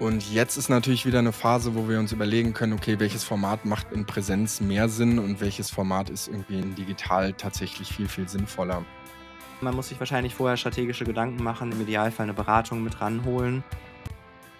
[0.00, 3.66] Und jetzt ist natürlich wieder eine Phase, wo wir uns überlegen können, okay, welches Format
[3.66, 8.26] macht in Präsenz mehr Sinn und welches Format ist irgendwie in digital tatsächlich viel, viel
[8.26, 8.82] sinnvoller.
[9.60, 13.62] Man muss sich wahrscheinlich vorher strategische Gedanken machen, im Idealfall eine Beratung mit ranholen.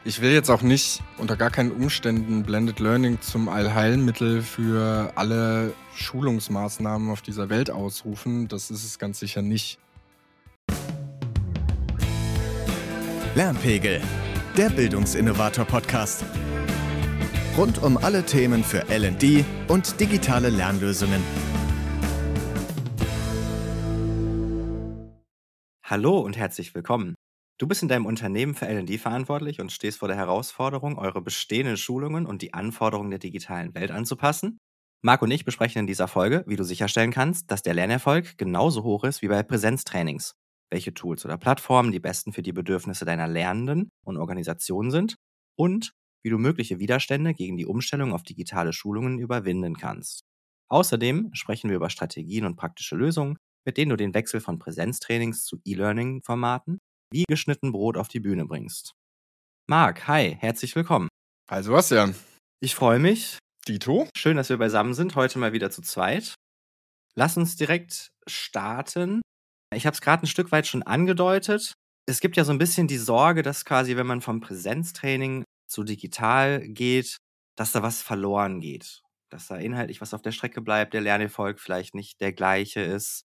[0.04, 5.72] Ich will jetzt auch nicht unter gar keinen Umständen Blended Learning zum Allheilmittel für alle
[5.94, 8.46] Schulungsmaßnahmen auf dieser Welt ausrufen.
[8.48, 9.78] Das ist es ganz sicher nicht.
[13.34, 14.02] Lernpegel
[14.56, 16.24] der Bildungsinnovator-Podcast.
[17.56, 21.22] Rund um alle Themen für LD und digitale Lernlösungen.
[25.84, 27.14] Hallo und herzlich willkommen.
[27.58, 31.76] Du bist in deinem Unternehmen für LD verantwortlich und stehst vor der Herausforderung, eure bestehenden
[31.76, 34.58] Schulungen und die Anforderungen der digitalen Welt anzupassen?
[35.02, 38.82] Marc und ich besprechen in dieser Folge, wie du sicherstellen kannst, dass der Lernerfolg genauso
[38.82, 40.34] hoch ist wie bei Präsenztrainings
[40.70, 45.16] welche Tools oder Plattformen die besten für die Bedürfnisse deiner Lernenden und Organisation sind
[45.56, 50.22] und wie du mögliche Widerstände gegen die Umstellung auf digitale Schulungen überwinden kannst.
[50.68, 55.44] Außerdem sprechen wir über Strategien und praktische Lösungen, mit denen du den Wechsel von Präsenztrainings
[55.44, 56.78] zu E-Learning-Formaten
[57.12, 58.94] wie geschnitten Brot auf die Bühne bringst.
[59.68, 61.08] Marc, hi, herzlich willkommen.
[61.50, 62.14] Hi Sebastian.
[62.60, 63.38] Ich freue mich.
[63.66, 64.08] Dito.
[64.16, 66.34] Schön, dass wir beisammen sind, heute mal wieder zu zweit.
[67.16, 69.20] Lass uns direkt starten
[69.74, 71.74] ich habe es gerade ein Stück weit schon angedeutet.
[72.06, 75.84] Es gibt ja so ein bisschen die Sorge, dass quasi, wenn man vom Präsenztraining zu
[75.84, 77.18] digital geht,
[77.56, 79.02] dass da was verloren geht.
[79.30, 83.22] Dass da inhaltlich was auf der Strecke bleibt, der Lernerfolg vielleicht nicht der gleiche ist.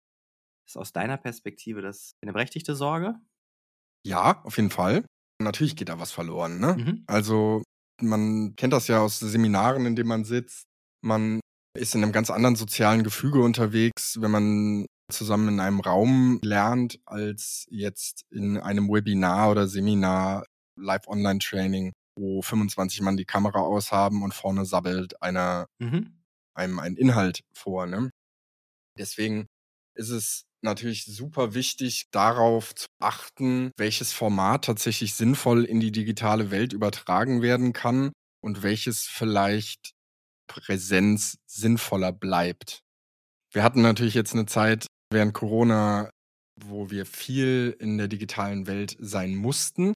[0.68, 3.16] Ist aus deiner Perspektive das eine berechtigte Sorge?
[4.06, 5.06] Ja, auf jeden Fall.
[5.42, 6.60] Natürlich geht da was verloren.
[6.60, 6.76] Ne?
[6.78, 7.04] Mhm.
[7.08, 7.64] Also
[8.02, 10.66] man kennt das ja aus Seminaren, in denen man sitzt.
[11.02, 11.40] Man
[11.78, 17.00] ist in einem ganz anderen sozialen Gefüge unterwegs, wenn man zusammen in einem Raum lernt,
[17.06, 20.46] als jetzt in einem Webinar oder Seminar,
[20.78, 26.24] Live-Online-Training, wo 25 Mann die Kamera aushaben und vorne sabbelt einer mhm.
[26.54, 27.86] einem einen Inhalt vor.
[27.86, 28.10] Ne?
[28.98, 29.48] Deswegen
[29.96, 36.52] ist es natürlich super wichtig, darauf zu achten, welches Format tatsächlich sinnvoll in die digitale
[36.52, 38.12] Welt übertragen werden kann
[38.42, 39.92] und welches vielleicht
[40.48, 42.82] Präsenz sinnvoller bleibt.
[43.52, 46.10] Wir hatten natürlich jetzt eine Zeit, während Corona,
[46.60, 49.94] wo wir viel in der digitalen Welt sein mussten.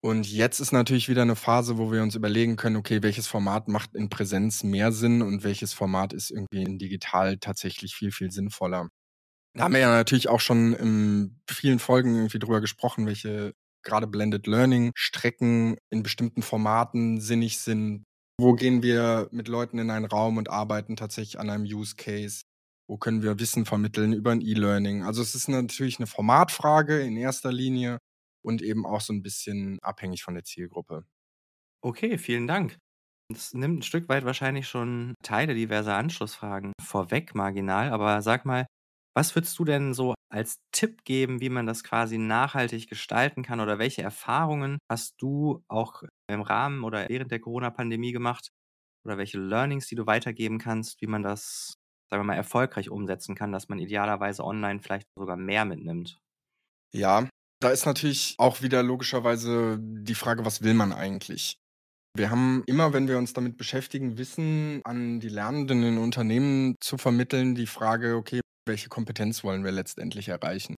[0.00, 3.66] Und jetzt ist natürlich wieder eine Phase, wo wir uns überlegen können, okay, welches Format
[3.66, 8.30] macht in Präsenz mehr Sinn und welches Format ist irgendwie in digital tatsächlich viel, viel
[8.30, 8.88] sinnvoller.
[9.54, 14.06] Da haben wir ja natürlich auch schon in vielen Folgen irgendwie drüber gesprochen, welche gerade
[14.06, 18.04] Blended Learning Strecken in bestimmten Formaten sinnig sind.
[18.40, 22.42] Wo gehen wir mit Leuten in einen Raum und arbeiten tatsächlich an einem Use Case?
[22.88, 25.02] Wo können wir Wissen vermitteln über ein E-Learning?
[25.04, 27.98] Also es ist natürlich eine Formatfrage in erster Linie
[28.42, 31.06] und eben auch so ein bisschen abhängig von der Zielgruppe.
[31.82, 32.76] Okay, vielen Dank.
[33.32, 37.90] Das nimmt ein Stück weit wahrscheinlich schon Teile diverser Anschlussfragen vorweg, marginal.
[37.92, 38.66] Aber sag mal,
[39.16, 43.60] was würdest du denn so als Tipp geben, wie man das quasi nachhaltig gestalten kann?
[43.60, 48.48] Oder welche Erfahrungen hast du auch im Rahmen oder während der Corona-Pandemie gemacht?
[49.06, 51.74] Oder welche Learnings, die du weitergeben kannst, wie man das
[52.10, 56.18] sagen wir mal, erfolgreich umsetzen kann, dass man idealerweise online vielleicht sogar mehr mitnimmt.
[56.94, 57.28] Ja,
[57.60, 61.58] da ist natürlich auch wieder logischerweise die Frage, was will man eigentlich?
[62.16, 66.98] Wir haben immer, wenn wir uns damit beschäftigen, Wissen an die Lernenden in Unternehmen zu
[66.98, 70.74] vermitteln, die Frage, okay, welche Kompetenz wollen wir letztendlich erreichen?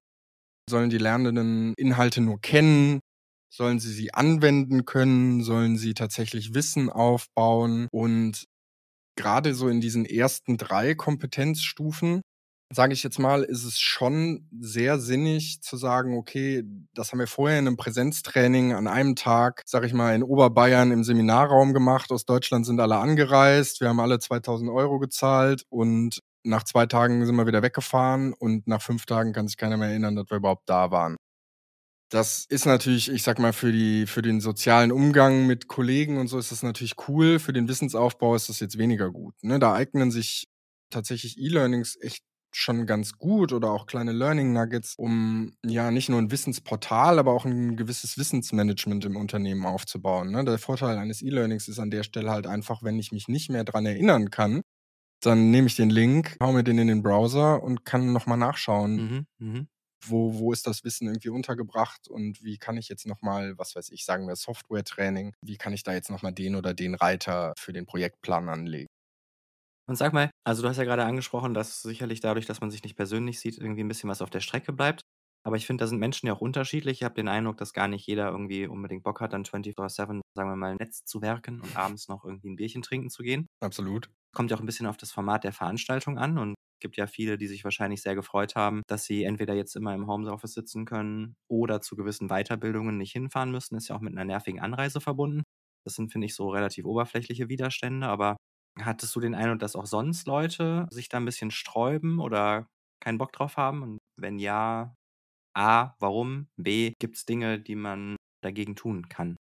[0.69, 3.01] Sollen die Lernenden Inhalte nur kennen?
[3.53, 5.43] Sollen sie sie anwenden können?
[5.43, 7.89] Sollen sie tatsächlich Wissen aufbauen?
[7.91, 8.45] Und
[9.17, 12.23] gerade so in diesen ersten drei Kompetenzstufen,
[12.73, 16.63] sage ich jetzt mal, ist es schon sehr sinnig zu sagen, okay,
[16.95, 20.93] das haben wir vorher in einem Präsenztraining an einem Tag, sage ich mal, in Oberbayern
[20.93, 22.13] im Seminarraum gemacht.
[22.13, 23.81] Aus Deutschland sind alle angereist.
[23.81, 28.67] Wir haben alle 2000 Euro gezahlt und nach zwei Tagen sind wir wieder weggefahren und
[28.67, 31.17] nach fünf Tagen kann sich keiner mehr erinnern, dass wir überhaupt da waren.
[32.11, 36.27] Das ist natürlich, ich sag mal, für die, für den sozialen Umgang mit Kollegen und
[36.27, 37.39] so ist das natürlich cool.
[37.39, 39.35] Für den Wissensaufbau ist das jetzt weniger gut.
[39.43, 39.61] Ne?
[39.61, 40.49] Da eignen sich
[40.91, 46.19] tatsächlich E-Learnings echt schon ganz gut oder auch kleine Learning Nuggets, um ja nicht nur
[46.21, 50.33] ein Wissensportal, aber auch ein gewisses Wissensmanagement im Unternehmen aufzubauen.
[50.33, 50.45] Ne?
[50.45, 53.63] Der Vorteil eines E-Learnings ist an der Stelle halt einfach, wenn ich mich nicht mehr
[53.63, 54.63] dran erinnern kann,
[55.23, 59.27] dann nehme ich den Link, hau mir den in den Browser und kann nochmal nachschauen,
[59.39, 59.67] mhm, mh
[60.07, 63.91] wo, wo ist das Wissen irgendwie untergebracht und wie kann ich jetzt nochmal, was weiß
[63.91, 67.73] ich, sagen wir Software-Training, wie kann ich da jetzt nochmal den oder den Reiter für
[67.73, 68.87] den Projektplan anlegen?
[69.89, 72.83] Und sag mal, also du hast ja gerade angesprochen, dass sicherlich dadurch, dass man sich
[72.85, 75.01] nicht persönlich sieht, irgendwie ein bisschen was auf der Strecke bleibt.
[75.45, 76.99] Aber ich finde, da sind Menschen ja auch unterschiedlich.
[77.01, 80.51] Ich habe den Eindruck, dass gar nicht jeder irgendwie unbedingt Bock hat, dann 24/7, sagen
[80.51, 83.47] wir mal, Netz zu werken und abends noch irgendwie ein Bierchen trinken zu gehen.
[83.61, 84.11] Absolut.
[84.35, 87.37] Kommt ja auch ein bisschen auf das Format der Veranstaltung an und gibt ja viele,
[87.37, 91.35] die sich wahrscheinlich sehr gefreut haben, dass sie entweder jetzt immer im Homeoffice sitzen können
[91.49, 93.77] oder zu gewissen Weiterbildungen nicht hinfahren müssen.
[93.77, 95.43] Ist ja auch mit einer nervigen Anreise verbunden.
[95.85, 98.07] Das sind, finde ich, so relativ oberflächliche Widerstände.
[98.07, 98.37] Aber
[98.81, 102.67] hattest du den Eindruck, dass auch sonst Leute sich da ein bisschen sträuben oder
[103.03, 103.83] keinen Bock drauf haben?
[103.83, 104.95] Und wenn ja,
[105.61, 106.49] A, warum?
[106.57, 109.37] B, gibt es Dinge, die man dagegen tun kann?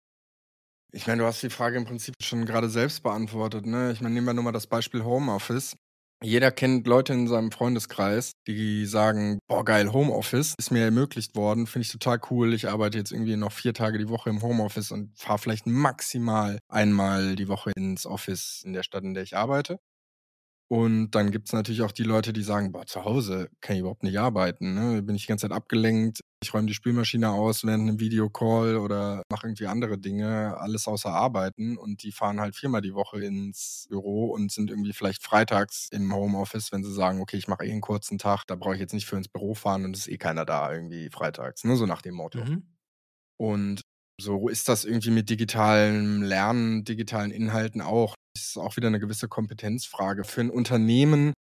[0.92, 3.66] Ich meine, du hast die Frage im Prinzip schon gerade selbst beantwortet.
[3.66, 3.94] Ne?
[3.94, 5.78] Ich meine, nehmen wir nur mal das Beispiel Homeoffice.
[6.22, 11.66] Jeder kennt Leute in seinem Freundeskreis, die sagen, boah geil, Homeoffice ist mir ermöglicht worden,
[11.66, 12.54] finde ich total cool.
[12.54, 16.60] Ich arbeite jetzt irgendwie noch vier Tage die Woche im Homeoffice und fahre vielleicht maximal
[16.68, 19.80] einmal die Woche ins Office in der Stadt, in der ich arbeite.
[20.72, 23.80] Und dann gibt es natürlich auch die Leute, die sagen, boah, zu Hause kann ich
[23.80, 24.76] überhaupt nicht arbeiten.
[24.76, 25.02] Ne?
[25.02, 26.20] Bin ich die ganze Zeit abgelenkt.
[26.44, 31.10] Ich räume die Spülmaschine aus während einem Videocall oder mache irgendwie andere Dinge, alles außer
[31.10, 31.76] arbeiten.
[31.76, 36.14] Und die fahren halt viermal die Woche ins Büro und sind irgendwie vielleicht freitags im
[36.14, 38.94] Homeoffice, wenn sie sagen, okay, ich mache eh einen kurzen Tag, da brauche ich jetzt
[38.94, 41.64] nicht für ins Büro fahren und es ist eh keiner da irgendwie freitags.
[41.64, 41.80] Nur ne?
[41.80, 42.46] so nach dem Motto.
[42.46, 42.64] Mhm.
[43.38, 43.82] Und
[44.22, 48.14] so ist das irgendwie mit digitalem Lernen, digitalen Inhalten auch.
[48.34, 50.24] Das ist auch wieder eine gewisse Kompetenzfrage.
[50.24, 51.34] Für ein Unternehmen,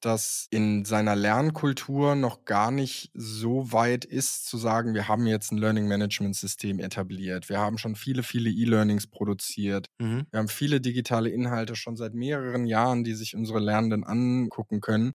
[0.00, 5.50] das in seiner Lernkultur noch gar nicht so weit ist, zu sagen, wir haben jetzt
[5.50, 7.48] ein Learning Management System etabliert.
[7.48, 9.86] Wir haben schon viele, viele E-Learnings produziert.
[10.00, 10.26] Mhm.
[10.30, 15.12] Wir haben viele digitale Inhalte schon seit mehreren Jahren, die sich unsere Lernenden angucken können.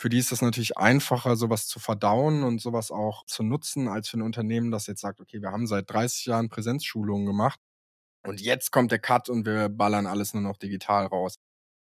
[0.00, 4.08] Für die ist es natürlich einfacher, sowas zu verdauen und sowas auch zu nutzen, als
[4.08, 7.60] für ein Unternehmen, das jetzt sagt, okay, wir haben seit 30 Jahren Präsenzschulungen gemacht
[8.26, 11.36] und jetzt kommt der Cut und wir ballern alles nur noch digital raus.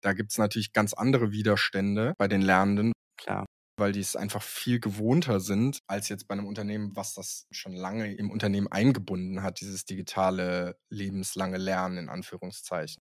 [0.02, 2.92] Da gibt es natürlich ganz andere Widerstände bei den Lernenden.
[3.16, 3.46] Klar.
[3.78, 7.72] Weil die es einfach viel gewohnter sind, als jetzt bei einem Unternehmen, was das schon
[7.72, 13.00] lange im Unternehmen eingebunden hat, dieses digitale lebenslange Lernen in Anführungszeichen.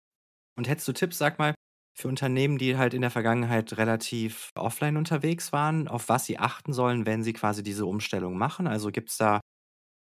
[0.57, 1.55] Und hättest du Tipps, sag mal,
[1.97, 6.73] für Unternehmen, die halt in der Vergangenheit relativ offline unterwegs waren, auf was sie achten
[6.73, 8.67] sollen, wenn sie quasi diese Umstellung machen?
[8.67, 9.41] Also gibt es da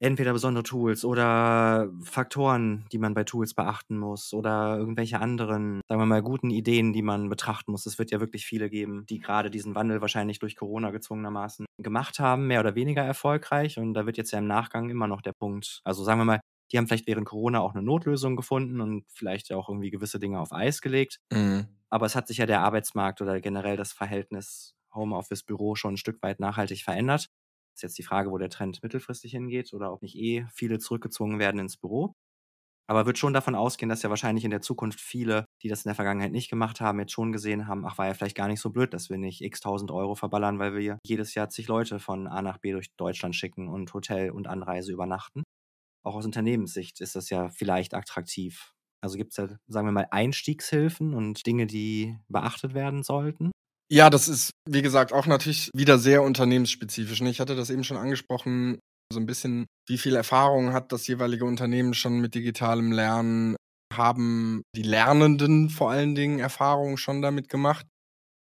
[0.00, 6.00] entweder besondere Tools oder Faktoren, die man bei Tools beachten muss oder irgendwelche anderen, sagen
[6.00, 7.86] wir mal, guten Ideen, die man betrachten muss.
[7.86, 12.18] Es wird ja wirklich viele geben, die gerade diesen Wandel wahrscheinlich durch Corona gezwungenermaßen gemacht
[12.18, 13.78] haben, mehr oder weniger erfolgreich.
[13.78, 16.40] Und da wird jetzt ja im Nachgang immer noch der Punkt, also sagen wir mal,
[16.72, 20.40] die haben vielleicht während Corona auch eine Notlösung gefunden und vielleicht auch irgendwie gewisse Dinge
[20.40, 21.18] auf Eis gelegt.
[21.30, 21.68] Mhm.
[21.90, 26.22] Aber es hat sich ja der Arbeitsmarkt oder generell das Verhältnis Homeoffice-Büro schon ein Stück
[26.22, 27.28] weit nachhaltig verändert.
[27.74, 31.38] Ist jetzt die Frage, wo der Trend mittelfristig hingeht oder ob nicht eh viele zurückgezogen
[31.38, 32.14] werden ins Büro.
[32.86, 35.88] Aber wird schon davon ausgehen, dass ja wahrscheinlich in der Zukunft viele, die das in
[35.88, 38.60] der Vergangenheit nicht gemacht haben, jetzt schon gesehen haben, ach, war ja vielleicht gar nicht
[38.60, 41.98] so blöd, dass wir nicht x tausend Euro verballern, weil wir jedes Jahr zig Leute
[41.98, 45.44] von A nach B durch Deutschland schicken und Hotel und Anreise übernachten
[46.04, 48.72] auch aus Unternehmenssicht ist das ja vielleicht attraktiv.
[49.00, 53.50] Also gibt es ja, sagen wir mal, Einstiegshilfen und Dinge, die beachtet werden sollten?
[53.90, 57.20] Ja, das ist, wie gesagt, auch natürlich wieder sehr unternehmensspezifisch.
[57.20, 58.78] Ich hatte das eben schon angesprochen,
[59.12, 63.56] so ein bisschen, wie viel Erfahrung hat das jeweilige Unternehmen schon mit digitalem Lernen?
[63.92, 67.86] Haben die Lernenden vor allen Dingen Erfahrungen schon damit gemacht?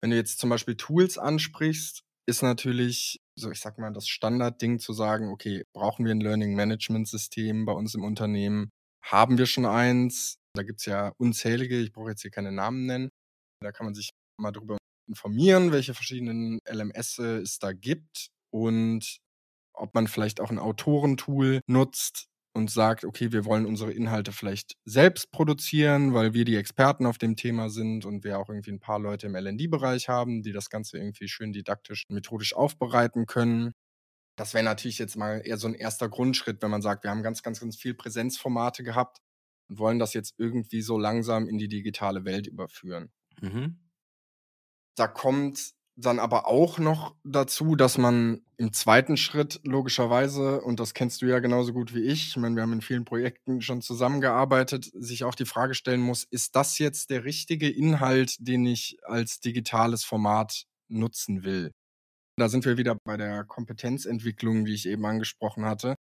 [0.01, 4.79] Wenn du jetzt zum Beispiel Tools ansprichst, ist natürlich so, ich sag mal, das Standardding
[4.79, 8.69] zu sagen, okay, brauchen wir ein Learning Management System bei uns im Unternehmen?
[9.03, 10.35] Haben wir schon eins?
[10.55, 13.09] Da gibt's ja unzählige, ich brauche jetzt hier keine Namen nennen.
[13.61, 14.77] Da kann man sich mal drüber
[15.11, 19.17] informieren, welche verschiedenen LMS es da gibt und
[19.73, 24.75] ob man vielleicht auch ein Autorentool nutzt, und sagt, okay, wir wollen unsere Inhalte vielleicht
[24.85, 28.79] selbst produzieren, weil wir die Experten auf dem Thema sind und wir auch irgendwie ein
[28.79, 33.71] paar Leute im LD-Bereich haben, die das Ganze irgendwie schön didaktisch, methodisch aufbereiten können.
[34.35, 37.23] Das wäre natürlich jetzt mal eher so ein erster Grundschritt, wenn man sagt, wir haben
[37.23, 39.19] ganz, ganz, ganz viel Präsenzformate gehabt
[39.69, 43.11] und wollen das jetzt irgendwie so langsam in die digitale Welt überführen.
[43.39, 43.79] Mhm.
[44.95, 50.93] Da kommt dann aber auch noch dazu, dass man im zweiten Schritt logischerweise, und das
[50.93, 53.81] kennst du ja genauso gut wie ich, ich meine, wir haben in vielen Projekten schon
[53.81, 58.97] zusammengearbeitet, sich auch die Frage stellen muss, ist das jetzt der richtige Inhalt, den ich
[59.03, 61.71] als digitales Format nutzen will?
[62.37, 65.95] Da sind wir wieder bei der Kompetenzentwicklung, wie ich eben angesprochen hatte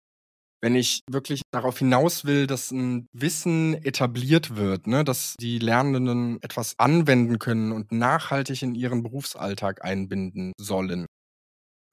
[0.60, 6.42] wenn ich wirklich darauf hinaus will, dass ein Wissen etabliert wird, ne, dass die Lernenden
[6.42, 11.06] etwas anwenden können und nachhaltig in ihren Berufsalltag einbinden sollen,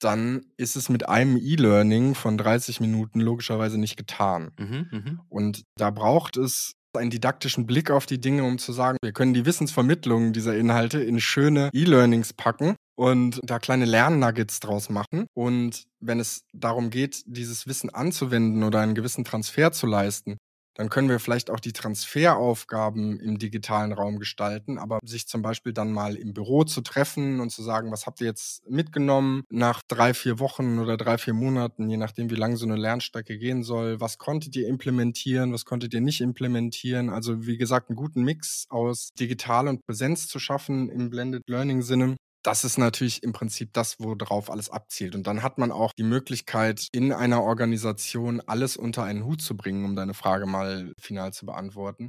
[0.00, 4.50] dann ist es mit einem E-Learning von 30 Minuten logischerweise nicht getan.
[4.58, 5.24] Mhm, mh.
[5.28, 9.34] Und da braucht es einen didaktischen Blick auf die Dinge, um zu sagen, wir können
[9.34, 15.26] die Wissensvermittlung dieser Inhalte in schöne E-Learnings packen und da kleine Lernnuggets draus machen.
[15.34, 20.38] Und wenn es darum geht, dieses Wissen anzuwenden oder einen gewissen Transfer zu leisten,
[20.76, 25.72] dann können wir vielleicht auch die Transferaufgaben im digitalen Raum gestalten, aber sich zum Beispiel
[25.72, 29.80] dann mal im Büro zu treffen und zu sagen, was habt ihr jetzt mitgenommen nach
[29.88, 33.62] drei, vier Wochen oder drei, vier Monaten, je nachdem, wie lang so eine Lernstrecke gehen
[33.62, 37.08] soll, was konntet ihr implementieren, was konntet ihr nicht implementieren.
[37.08, 41.80] Also wie gesagt, einen guten Mix aus digital und Präsenz zu schaffen im Blended Learning
[41.80, 45.16] Sinne das ist natürlich im Prinzip das, worauf alles abzielt.
[45.16, 49.56] Und dann hat man auch die Möglichkeit, in einer Organisation alles unter einen Hut zu
[49.56, 52.08] bringen, um deine Frage mal final zu beantworten.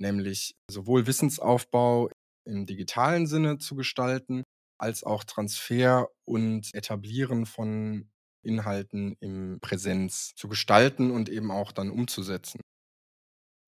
[0.00, 2.10] Nämlich sowohl Wissensaufbau
[2.44, 4.42] im digitalen Sinne zu gestalten,
[4.78, 8.10] als auch Transfer und Etablieren von
[8.42, 12.60] Inhalten im Präsenz zu gestalten und eben auch dann umzusetzen.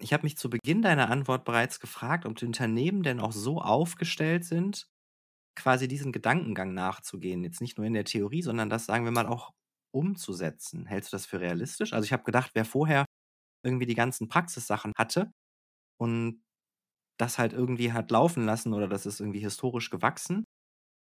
[0.01, 3.61] Ich habe mich zu Beginn deiner Antwort bereits gefragt, ob die Unternehmen denn auch so
[3.61, 4.89] aufgestellt sind,
[5.59, 7.45] quasi diesen Gedankengang nachzugehen.
[7.45, 9.53] Jetzt nicht nur in der Theorie, sondern das, sagen wir mal, auch
[9.95, 10.87] umzusetzen.
[10.87, 11.93] Hältst du das für realistisch?
[11.93, 13.05] Also ich habe gedacht, wer vorher
[13.65, 15.33] irgendwie die ganzen Praxissachen hatte
[16.01, 16.43] und
[17.19, 20.45] das halt irgendwie hat laufen lassen oder das ist irgendwie historisch gewachsen,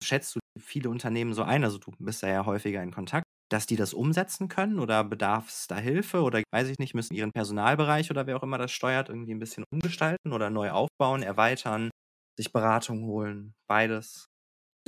[0.02, 3.66] schätzt du viele Unternehmen so ein, also du bist da ja häufiger in Kontakt, dass
[3.66, 7.32] die das umsetzen können oder bedarf es da Hilfe oder weiß ich nicht, müssen ihren
[7.32, 11.90] Personalbereich oder wer auch immer das steuert, irgendwie ein bisschen umgestalten oder neu aufbauen, erweitern,
[12.38, 14.28] sich Beratung holen, beides?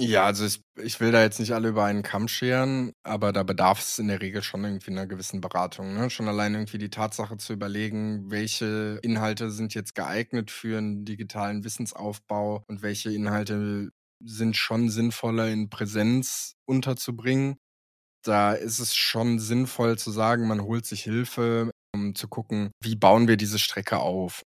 [0.00, 3.44] Ja, also ich, ich will da jetzt nicht alle über einen Kamm scheren, aber da
[3.44, 5.94] bedarf es in der Regel schon irgendwie einer gewissen Beratung.
[5.94, 6.10] Ne?
[6.10, 11.62] Schon allein irgendwie die Tatsache zu überlegen, welche Inhalte sind jetzt geeignet für einen digitalen
[11.62, 17.56] Wissensaufbau und welche Inhalte sind schon sinnvoller in Präsenz unterzubringen.
[18.24, 22.96] Da ist es schon sinnvoll zu sagen, man holt sich Hilfe, um zu gucken, wie
[22.96, 24.42] bauen wir diese Strecke auf.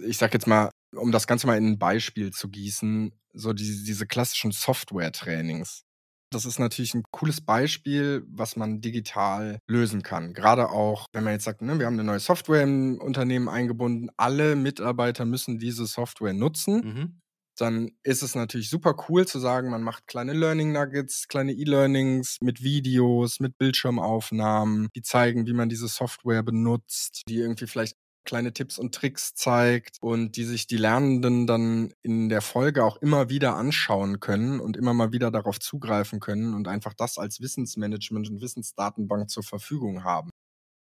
[0.00, 3.84] Ich sag jetzt mal, um das Ganze mal in ein Beispiel zu gießen, so die,
[3.84, 5.84] diese klassischen Software-Trainings.
[6.30, 10.32] Das ist natürlich ein cooles Beispiel, was man digital lösen kann.
[10.32, 14.08] Gerade auch, wenn man jetzt sagt, ne, wir haben eine neue Software im Unternehmen eingebunden,
[14.16, 16.74] alle Mitarbeiter müssen diese Software nutzen.
[16.82, 17.20] Mhm.
[17.58, 22.38] Dann ist es natürlich super cool zu sagen, man macht kleine Learning Nuggets, kleine E-Learnings
[22.40, 28.52] mit Videos, mit Bildschirmaufnahmen, die zeigen, wie man diese Software benutzt, die irgendwie vielleicht kleine
[28.52, 33.28] Tipps und Tricks zeigt und die sich die Lernenden dann in der Folge auch immer
[33.28, 38.28] wieder anschauen können und immer mal wieder darauf zugreifen können und einfach das als Wissensmanagement
[38.30, 40.30] und Wissensdatenbank zur Verfügung haben.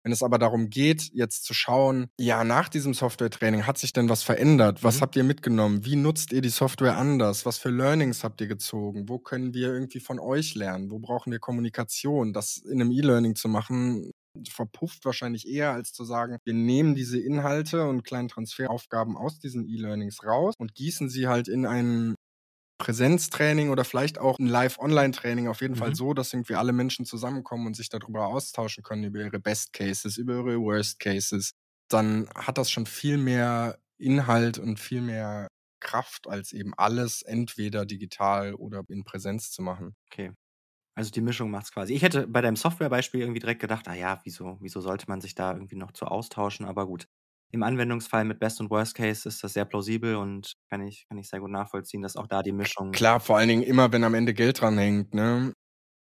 [0.03, 4.07] Wenn es aber darum geht, jetzt zu schauen, ja, nach diesem Software-Training hat sich denn
[4.07, 4.81] was verändert?
[4.81, 5.01] Was mhm.
[5.01, 5.85] habt ihr mitgenommen?
[5.85, 7.45] Wie nutzt ihr die Software anders?
[7.45, 9.09] Was für Learnings habt ihr gezogen?
[9.09, 10.89] Wo können wir irgendwie von euch lernen?
[10.89, 12.31] Wo brauchen wir Kommunikation?
[12.31, 14.11] Das in einem E-Learning zu machen,
[14.47, 19.67] verpufft wahrscheinlich eher, als zu sagen, wir nehmen diese Inhalte und kleinen Transferaufgaben aus diesen
[19.67, 22.15] E-Learnings raus und gießen sie halt in ein
[22.79, 25.79] Präsenztraining oder vielleicht auch ein Live-Online-Training auf jeden mhm.
[25.79, 29.73] Fall so, dass irgendwie alle Menschen zusammenkommen und sich darüber austauschen können, über ihre Best
[29.73, 31.51] Cases, über ihre Worst Cases.
[31.89, 35.49] Dann hat das schon viel mehr Inhalt und viel mehr
[35.81, 39.95] Kraft, als eben alles entweder digital oder in Präsenz zu machen.
[40.11, 40.31] Okay.
[40.99, 41.93] Also die Mischung macht es quasi.
[41.93, 45.33] Ich hätte bei deinem Softwarebeispiel irgendwie direkt gedacht, ah ja, wieso, wieso sollte man sich
[45.33, 46.65] da irgendwie noch zu austauschen?
[46.65, 47.07] Aber gut.
[47.51, 51.17] Im Anwendungsfall mit Best und Worst Case ist das sehr plausibel und kann ich, kann
[51.17, 52.91] ich sehr gut nachvollziehen, dass auch da die Mischung.
[52.91, 55.53] Klar, vor allen Dingen immer, wenn am Ende Geld dran hängt, ne?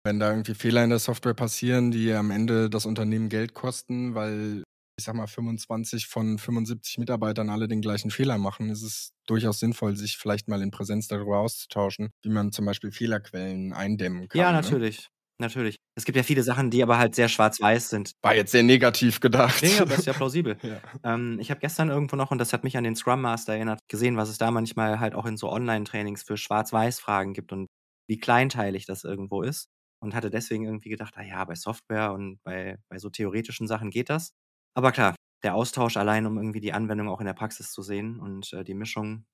[0.04, 4.14] Wenn da irgendwie Fehler in der Software passieren, die am Ende das Unternehmen Geld kosten,
[4.14, 4.62] weil
[4.98, 9.60] ich sag mal, 25 von 75 Mitarbeitern alle den gleichen Fehler machen, ist es durchaus
[9.60, 14.40] sinnvoll, sich vielleicht mal in Präsenz darüber auszutauschen, wie man zum Beispiel Fehlerquellen eindämmen kann.
[14.40, 14.62] Ja, ne?
[14.62, 14.98] natürlich.
[14.98, 15.04] Ne?
[15.38, 15.76] Natürlich.
[15.94, 18.12] Es gibt ja viele Sachen, die aber halt sehr schwarz-weiß sind.
[18.22, 19.62] War jetzt sehr negativ gedacht.
[19.62, 20.56] Nee, aber ist ja plausibel.
[20.62, 20.80] ja.
[21.04, 23.80] Ähm, ich habe gestern irgendwo noch, und das hat mich an den Scrum Master erinnert,
[23.88, 27.68] gesehen, was es da manchmal halt auch in so Online-Trainings für Schwarz-Weiß-Fragen gibt und
[28.08, 29.68] wie kleinteilig das irgendwo ist.
[30.02, 33.90] Und hatte deswegen irgendwie gedacht, ah ja, bei Software und bei, bei so theoretischen Sachen
[33.90, 34.32] geht das.
[34.76, 38.20] Aber klar, der Austausch allein, um irgendwie die Anwendung auch in der Praxis zu sehen
[38.20, 39.24] und äh, die Mischung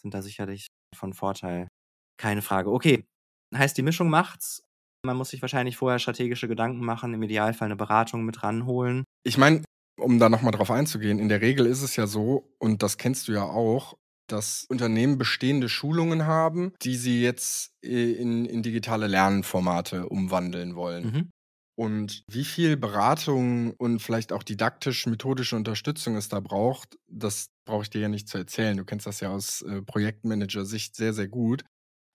[0.00, 1.68] sind da sicherlich von Vorteil.
[2.18, 2.72] Keine Frage.
[2.72, 3.04] Okay,
[3.54, 4.62] heißt die Mischung macht's.
[5.04, 9.04] Man muss sich wahrscheinlich vorher strategische Gedanken machen, im Idealfall eine Beratung mit ranholen.
[9.22, 9.62] Ich meine,
[10.00, 13.28] um da nochmal drauf einzugehen, in der Regel ist es ja so, und das kennst
[13.28, 13.98] du ja auch,
[14.28, 21.04] dass Unternehmen bestehende Schulungen haben, die sie jetzt äh, in, in digitale Lernformate umwandeln wollen.
[21.04, 21.30] Mhm.
[21.78, 27.90] Und wie viel Beratung und vielleicht auch didaktisch-methodische Unterstützung es da braucht, das brauche ich
[27.90, 28.76] dir ja nicht zu erzählen.
[28.78, 31.64] Du kennst das ja aus äh, Projektmanager-Sicht sehr, sehr gut.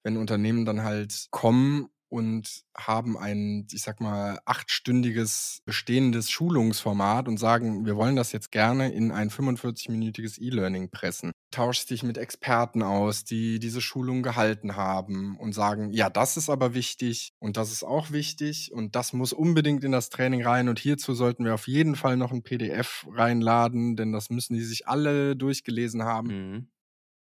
[0.03, 7.37] Wenn Unternehmen dann halt kommen und haben ein, ich sag mal, achtstündiges bestehendes Schulungsformat und
[7.37, 11.31] sagen, wir wollen das jetzt gerne in ein 45-minütiges E-Learning pressen.
[11.51, 16.49] Tauschst dich mit Experten aus, die diese Schulung gehalten haben und sagen, ja, das ist
[16.49, 20.67] aber wichtig und das ist auch wichtig und das muss unbedingt in das Training rein
[20.67, 24.65] und hierzu sollten wir auf jeden Fall noch ein PDF reinladen, denn das müssen die
[24.65, 26.27] sich alle durchgelesen haben.
[26.27, 26.67] Mhm.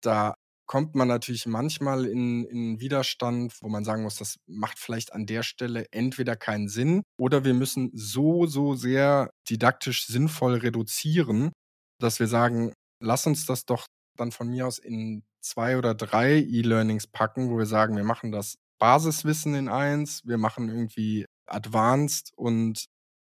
[0.02, 0.34] Da
[0.66, 5.26] kommt man natürlich manchmal in, in Widerstand, wo man sagen muss, das macht vielleicht an
[5.26, 11.52] der Stelle entweder keinen Sinn oder wir müssen so, so sehr didaktisch sinnvoll reduzieren,
[12.00, 16.38] dass wir sagen, lass uns das doch dann von mir aus in zwei oder drei
[16.38, 22.32] E-Learnings packen, wo wir sagen, wir machen das Basiswissen in eins, wir machen irgendwie Advanced
[22.36, 22.86] und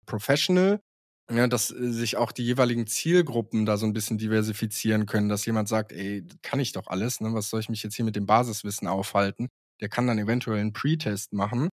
[0.06, 0.80] Professional
[1.30, 5.44] ja, dass äh, sich auch die jeweiligen Zielgruppen da so ein bisschen diversifizieren können, dass
[5.46, 7.32] jemand sagt: „Ey, kann ich doch alles, ne?
[7.34, 9.48] Was soll ich mich jetzt hier mit dem Basiswissen aufhalten?“
[9.80, 11.68] Der kann dann eventuell einen Pre-Test machen,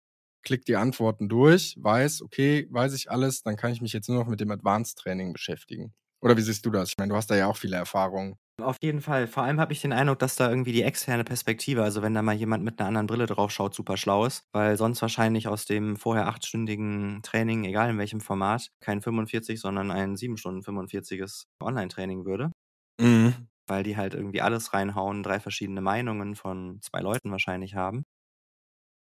[0.42, 4.18] klickt die Antworten durch, weiß: „Okay, weiß ich alles, dann kann ich mich jetzt nur
[4.18, 5.92] noch mit dem Advanced Training beschäftigen.“
[6.22, 6.90] Oder wie siehst du das?
[6.90, 8.36] Ich meine, du hast da ja auch viele Erfahrungen.
[8.62, 9.26] Auf jeden Fall.
[9.26, 12.22] Vor allem habe ich den Eindruck, dass da irgendwie die externe Perspektive, also wenn da
[12.22, 15.64] mal jemand mit einer anderen Brille drauf schaut, super schlau ist, weil sonst wahrscheinlich aus
[15.66, 21.46] dem vorher achtstündigen Training, egal in welchem Format, kein 45, sondern ein 7 Stunden 45es
[21.60, 22.52] Online-Training würde.
[23.00, 23.48] Mhm.
[23.66, 28.04] Weil die halt irgendwie alles reinhauen, drei verschiedene Meinungen von zwei Leuten wahrscheinlich haben.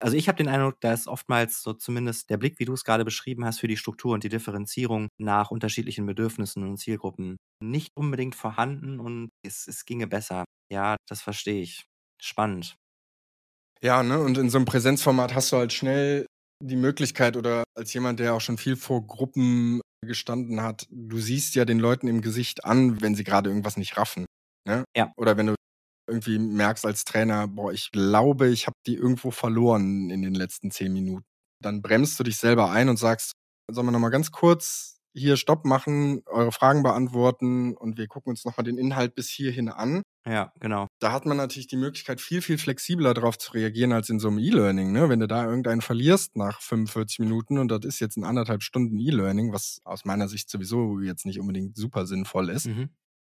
[0.04, 2.84] Also ich habe den Eindruck, da ist oftmals so zumindest der Blick, wie du es
[2.84, 7.88] gerade beschrieben hast, für die Struktur und die Differenzierung nach unterschiedlichen Bedürfnissen und Zielgruppen nicht
[7.96, 10.44] unbedingt vorhanden und es, es ginge besser.
[10.70, 11.86] Ja, das verstehe ich.
[12.20, 12.76] Spannend.
[13.80, 14.20] Ja, ne?
[14.20, 16.26] Und in so einem Präsenzformat hast du halt schnell
[16.62, 21.54] die Möglichkeit oder als jemand, der auch schon viel vor Gruppen gestanden hat, du siehst
[21.54, 24.26] ja den Leuten im Gesicht an, wenn sie gerade irgendwas nicht raffen.
[24.68, 24.84] Ne?
[24.94, 25.12] Ja.
[25.16, 25.54] Oder wenn du
[26.06, 30.70] irgendwie merkst als Trainer, boah, ich glaube, ich habe die irgendwo verloren in den letzten
[30.70, 31.24] zehn Minuten.
[31.62, 33.32] Dann bremst du dich selber ein und sagst,
[33.70, 38.44] sollen wir nochmal ganz kurz hier Stopp machen, eure Fragen beantworten und wir gucken uns
[38.44, 40.02] nochmal den Inhalt bis hierhin an.
[40.26, 40.88] Ja, genau.
[41.00, 44.28] Da hat man natürlich die Möglichkeit, viel, viel flexibler darauf zu reagieren als in so
[44.28, 44.90] einem E-Learning.
[44.90, 45.08] Ne?
[45.08, 48.98] Wenn du da irgendeinen verlierst nach 45 Minuten und das ist jetzt ein anderthalb Stunden
[48.98, 52.88] E-Learning, was aus meiner Sicht sowieso jetzt nicht unbedingt super sinnvoll ist, Mhm.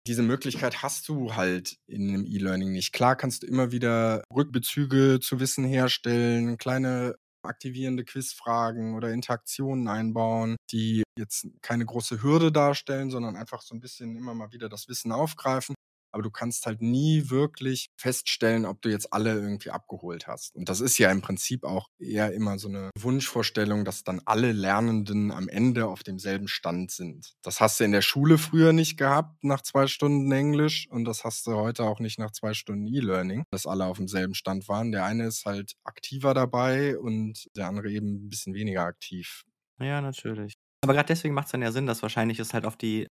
[0.07, 2.93] Diese Möglichkeit hast du halt in einem E-Learning nicht.
[2.93, 10.57] Klar kannst du immer wieder Rückbezüge zu Wissen herstellen, kleine aktivierende Quizfragen oder Interaktionen einbauen,
[10.71, 14.87] die jetzt keine große Hürde darstellen, sondern einfach so ein bisschen immer mal wieder das
[14.87, 15.75] Wissen aufgreifen
[16.17, 20.55] aber du kannst halt nie wirklich feststellen, ob du jetzt alle irgendwie abgeholt hast.
[20.55, 24.51] Und das ist ja im Prinzip auch eher immer so eine Wunschvorstellung, dass dann alle
[24.51, 27.35] Lernenden am Ende auf demselben Stand sind.
[27.43, 31.23] Das hast du in der Schule früher nicht gehabt nach zwei Stunden Englisch und das
[31.23, 34.91] hast du heute auch nicht nach zwei Stunden E-Learning, dass alle auf demselben Stand waren.
[34.91, 39.43] Der eine ist halt aktiver dabei und der andere eben ein bisschen weniger aktiv.
[39.79, 40.55] Ja, natürlich.
[40.83, 43.07] Aber gerade deswegen macht es dann ja Sinn, dass wahrscheinlich es halt auf die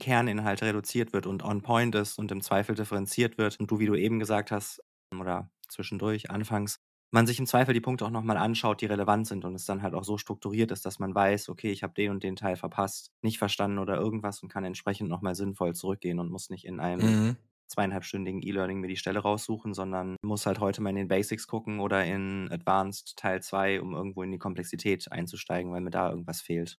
[0.00, 3.86] Kerninhalte reduziert wird und on point ist und im Zweifel differenziert wird und du, wie
[3.86, 4.82] du eben gesagt hast,
[5.18, 6.76] oder zwischendurch, anfangs,
[7.12, 9.82] man sich im Zweifel die Punkte auch nochmal anschaut, die relevant sind und es dann
[9.82, 12.56] halt auch so strukturiert ist, dass man weiß, okay, ich habe den und den Teil
[12.56, 16.80] verpasst, nicht verstanden oder irgendwas und kann entsprechend nochmal sinnvoll zurückgehen und muss nicht in
[16.80, 17.36] einem Mhm.
[17.68, 21.80] zweieinhalbstündigen E-Learning mir die Stelle raussuchen, sondern muss halt heute mal in den Basics gucken
[21.80, 26.40] oder in Advanced Teil 2, um irgendwo in die Komplexität einzusteigen, weil mir da irgendwas
[26.40, 26.78] fehlt.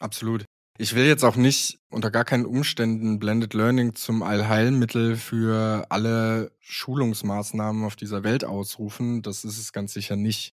[0.00, 0.44] Absolut.
[0.80, 6.52] Ich will jetzt auch nicht unter gar keinen Umständen Blended Learning zum Allheilmittel für alle
[6.60, 9.22] Schulungsmaßnahmen auf dieser Welt ausrufen.
[9.22, 10.52] Das ist es ganz sicher nicht.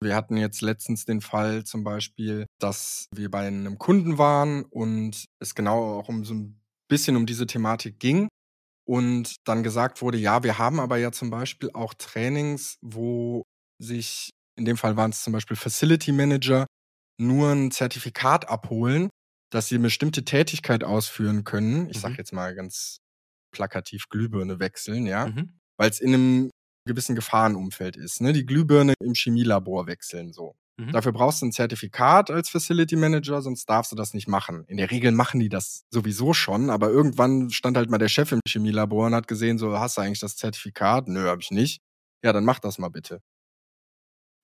[0.00, 5.24] Wir hatten jetzt letztens den Fall zum Beispiel, dass wir bei einem Kunden waren und
[5.40, 8.28] es genau auch um so ein bisschen um diese Thematik ging
[8.86, 13.42] und dann gesagt wurde, ja, wir haben aber ja zum Beispiel auch Trainings, wo
[13.80, 16.64] sich, in dem Fall waren es zum Beispiel Facility Manager,
[17.18, 19.10] nur ein Zertifikat abholen,
[19.54, 21.88] dass sie eine bestimmte Tätigkeit ausführen können.
[21.90, 22.18] Ich sage Mhm.
[22.18, 22.98] jetzt mal ganz
[23.52, 25.60] plakativ Glühbirne wechseln, ja, Mhm.
[25.78, 26.50] weil es in einem
[26.86, 28.20] gewissen Gefahrenumfeld ist.
[28.20, 28.32] Ne?
[28.32, 30.54] Die Glühbirne im Chemielabor wechseln so.
[30.76, 30.90] Mhm.
[30.92, 34.64] Dafür brauchst du ein Zertifikat als Facility Manager, sonst darfst du das nicht machen.
[34.66, 38.32] In der Regel machen die das sowieso schon, aber irgendwann stand halt mal der Chef
[38.32, 41.06] im Chemielabor und hat gesehen, so, hast du eigentlich das Zertifikat?
[41.08, 41.80] Nö, hab ich nicht.
[42.24, 43.20] Ja, dann mach das mal bitte.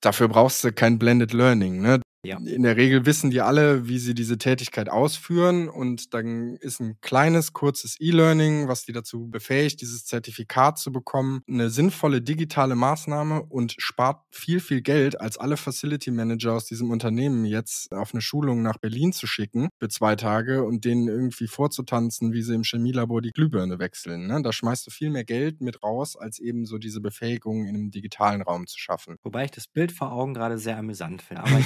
[0.02, 1.80] Dafür brauchst du kein Blended Learning.
[1.82, 2.00] Ne?
[2.22, 2.36] Ja.
[2.38, 6.98] In der Regel wissen die alle, wie sie diese Tätigkeit ausführen und dann ist ein
[7.00, 13.42] kleines, kurzes E-Learning, was die dazu befähigt, dieses Zertifikat zu bekommen, eine sinnvolle digitale Maßnahme
[13.44, 18.20] und spart viel, viel Geld, als alle Facility Manager aus diesem Unternehmen jetzt auf eine
[18.20, 22.64] Schulung nach Berlin zu schicken für zwei Tage und denen irgendwie vorzutanzen, wie sie im
[22.64, 24.26] Chemielabor die Glühbirne wechseln.
[24.26, 24.42] Ne?
[24.42, 27.90] Da schmeißt du viel mehr Geld mit raus, als eben so diese Befähigung in einem
[27.90, 29.16] digitalen Raum zu schaffen.
[29.22, 31.44] Wobei ich das Bild vor Augen gerade sehr amüsant finde.
[31.44, 31.58] Aber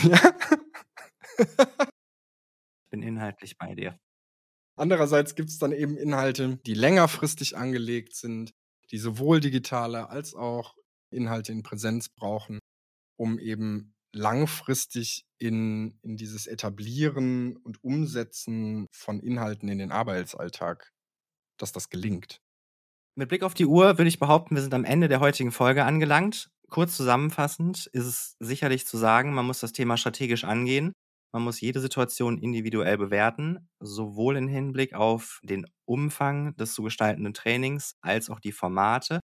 [1.38, 1.90] ich,
[2.90, 3.98] bin inhaltlich bei dir.
[4.76, 8.52] Andererseits gibt es dann eben Inhalte, die längerfristig angelegt sind,
[8.90, 10.74] die sowohl digitale als auch
[11.10, 12.58] Inhalte in Präsenz brauchen,
[13.16, 20.92] um eben langfristig in, in dieses Etablieren und Umsetzen von Inhalten in den Arbeitsalltag,
[21.58, 22.40] dass das gelingt.
[23.16, 25.84] Mit Blick auf die Uhr würde ich behaupten, wir sind am Ende der heutigen Folge
[25.84, 26.50] angelangt.
[26.68, 30.92] Kurz zusammenfassend ist es sicherlich zu sagen, man muss das Thema strategisch angehen.
[31.34, 37.34] Man muss jede Situation individuell bewerten, sowohl im Hinblick auf den Umfang des zu gestaltenden
[37.34, 39.18] Trainings als auch die Formate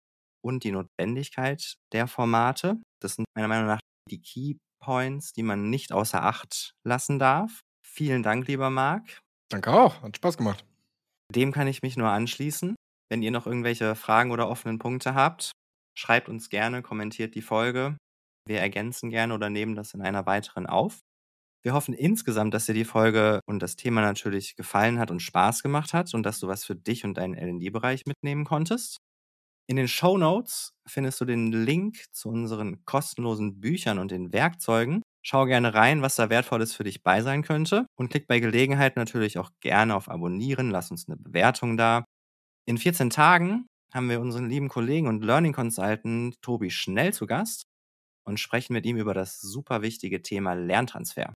[0.43, 2.81] und die Notwendigkeit der Formate.
[3.03, 7.61] Das sind meiner Meinung nach die Key Points, die man nicht außer Acht lassen darf.
[7.87, 9.21] Vielen Dank, lieber Marc.
[9.51, 10.65] Danke auch, hat Spaß gemacht.
[11.35, 12.75] Dem kann ich mich nur anschließen.
[13.11, 15.53] Wenn ihr noch irgendwelche Fragen oder offenen Punkte habt,
[15.95, 17.99] schreibt uns gerne, kommentiert die Folge.
[18.47, 21.01] Wir ergänzen gerne oder nehmen das in einer weiteren auf.
[21.65, 25.63] Wir hoffen insgesamt, dass dir die Folge und das Thema natürlich gefallen hat und Spaß
[25.63, 28.99] gemacht hat und dass du was für dich und deinen LD-Bereich mitnehmen konntest.
[29.69, 35.03] In den Show Notes findest du den Link zu unseren kostenlosen Büchern und den Werkzeugen.
[35.23, 38.97] Schau gerne rein, was da wertvolles für dich bei sein könnte und klick bei Gelegenheit
[38.97, 42.05] natürlich auch gerne auf Abonnieren, lass uns eine Bewertung da.
[42.67, 47.65] In 14 Tagen haben wir unseren lieben Kollegen und Learning Consultant Tobi Schnell zu Gast
[48.25, 51.35] und sprechen mit ihm über das super wichtige Thema Lerntransfer.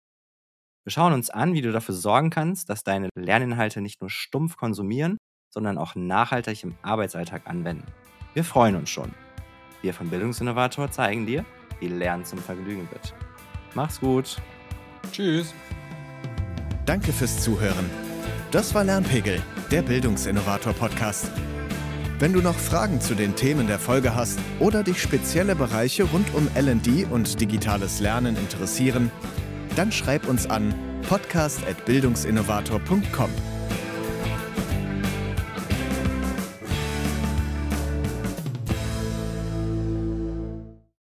[0.84, 4.56] Wir schauen uns an, wie du dafür sorgen kannst, dass deine Lerninhalte nicht nur stumpf
[4.56, 5.16] konsumieren,
[5.48, 7.86] sondern auch nachhaltig im Arbeitsalltag anwenden.
[8.34, 9.12] Wir freuen uns schon.
[9.80, 11.44] Wir von Bildungsinnovator zeigen dir,
[11.78, 13.14] wie Lernen zum Vergnügen wird.
[13.74, 14.38] Mach's gut.
[15.12, 15.54] Tschüss.
[16.84, 17.88] Danke fürs Zuhören.
[18.50, 19.40] Das war Lernpegel,
[19.70, 21.30] der Bildungsinnovator Podcast.
[22.18, 26.34] Wenn du noch Fragen zu den Themen der Folge hast oder dich spezielle Bereiche rund
[26.34, 29.12] um LD und digitales Lernen interessieren,
[29.78, 30.74] dann schreib uns an
[31.08, 33.51] podcast.bildungsinnovator.com.